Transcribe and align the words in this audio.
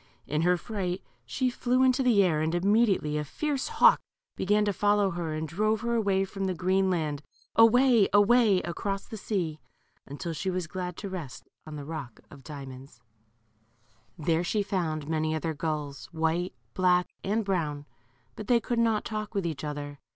In 0.25 0.41
her 0.41 0.57
fright 0.57 1.03
she 1.27 1.51
flew 1.51 1.83
into 1.83 2.01
the 2.01 2.23
air, 2.23 2.41
and 2.41 2.53
immedi 2.53 2.97
ately 2.99 3.19
a 3.19 3.23
fierce 3.23 3.67
hawk 3.67 4.01
began 4.35 4.65
to 4.65 4.73
follow 4.73 5.11
her, 5.11 5.31
and 5.35 5.47
drove 5.47 5.83
ner 5.83 5.93
away 5.93 6.25
from 6.25 6.45
the 6.45 6.55
green 6.55 6.89
land, 6.89 7.21
away, 7.55 8.09
away, 8.11 8.63
across 8.63 9.05
the 9.05 9.15
sea, 9.15 9.59
until 10.07 10.33
she 10.33 10.49
was 10.49 10.65
glad 10.65 10.97
to 10.97 11.07
rest 11.07 11.47
on 11.67 11.75
the 11.75 11.85
rock 11.85 12.19
of 12.31 12.43
diamonds. 12.43 13.03
122 14.15 14.17
LITTLE 14.17 14.25
GURLT. 14.25 14.25
There 14.25 14.43
she 14.43 14.63
found 14.63 15.07
many 15.07 15.35
other 15.35 15.53
gulls^ 15.53 16.05
white, 16.05 16.55
black, 16.73 17.13
and 17.23 17.45
brown, 17.45 17.85
but 18.35 18.47
they 18.47 18.59
could 18.59 18.79
not 18.79 19.05
talk 19.05 19.35
with 19.35 19.45
each 19.45 19.63
other. 19.63 19.99